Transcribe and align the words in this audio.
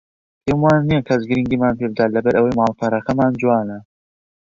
پێم 0.43 0.59
وانییە 0.63 1.01
کەس 1.07 1.21
گرنگیمان 1.29 1.73
پێ 1.77 1.85
بدات 1.91 2.09
لەبەر 2.15 2.33
ئەوەی 2.37 2.57
ماڵپەڕەکەمان 2.59 3.31
جوانە 3.41 3.79